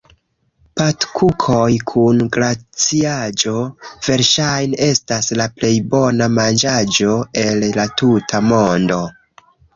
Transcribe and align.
Patkukoj 0.79 1.73
kun 1.91 2.23
glaciaĵo, 2.37 3.53
verŝajne 4.07 4.81
estas 4.95 5.29
la 5.43 5.47
plej 5.61 5.73
bona 5.93 6.31
manĝaĵo 6.41 7.15
el 7.45 7.69
la 7.79 7.89
tuta 8.03 8.43
mondo. 8.51 9.01